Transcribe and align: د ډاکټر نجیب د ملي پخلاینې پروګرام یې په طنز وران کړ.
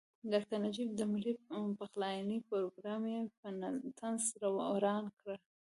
د 0.23 0.23
ډاکټر 0.31 0.57
نجیب 0.65 0.89
د 0.95 1.01
ملي 1.13 1.33
پخلاینې 1.79 2.37
پروګرام 2.49 3.01
یې 3.13 3.21
په 3.39 3.49
طنز 3.99 4.23
وران 4.59 5.05
کړ. 5.19 5.35